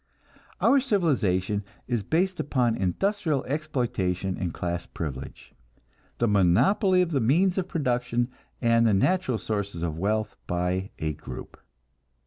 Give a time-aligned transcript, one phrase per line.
[0.59, 5.53] Our civilization is based upon industrial exploitation and class privilege,
[6.17, 8.29] the monopoly of the means of production
[8.63, 11.55] and the natural sources of wealth by a group.